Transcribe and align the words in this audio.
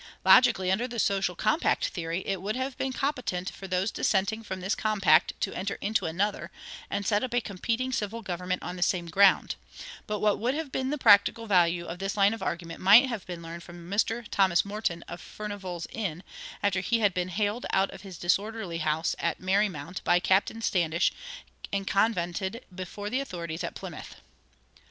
Logically, 0.25 0.71
under 0.71 0.87
the 0.87 0.97
social 0.97 1.35
compact 1.35 1.89
theory, 1.89 2.23
it 2.25 2.41
would 2.41 2.55
have 2.55 2.75
been 2.75 2.91
competent 2.91 3.51
for 3.51 3.67
those 3.67 3.91
dissenting 3.91 4.41
from 4.41 4.59
this 4.59 4.73
compact 4.73 5.39
to 5.39 5.53
enter 5.53 5.75
into 5.75 6.07
another, 6.07 6.49
and 6.89 7.05
set 7.05 7.23
up 7.23 7.35
a 7.35 7.39
competing 7.39 7.91
civil 7.91 8.23
government 8.23 8.63
on 8.63 8.75
the 8.77 8.81
same 8.81 9.05
ground; 9.05 9.53
but 10.07 10.17
what 10.17 10.39
would 10.39 10.55
have 10.55 10.71
been 10.71 10.89
the 10.89 10.97
practical 10.97 11.45
value 11.45 11.85
of 11.85 11.99
this 11.99 12.17
line 12.17 12.33
of 12.33 12.41
argument 12.41 12.81
might 12.81 13.09
have 13.09 13.27
been 13.27 13.43
learned 13.43 13.61
from 13.61 13.87
Mr. 13.91 14.25
Thomas 14.31 14.65
Morton, 14.65 15.03
of 15.03 15.21
Furnivall's 15.21 15.85
Inn, 15.91 16.23
after 16.63 16.79
he 16.79 17.01
had 17.01 17.13
been 17.13 17.29
haled 17.29 17.67
out 17.71 17.91
of 17.91 18.01
his 18.01 18.17
disorderly 18.17 18.79
house 18.79 19.15
at 19.19 19.39
Merry 19.39 19.69
Mount 19.69 20.03
by 20.03 20.19
Captain 20.19 20.63
Standish, 20.63 21.11
and 21.71 21.85
convented 21.85 22.65
before 22.73 23.11
the 23.11 23.19
authorities 23.19 23.63
at 23.63 23.75
Plymouth. 23.75 24.15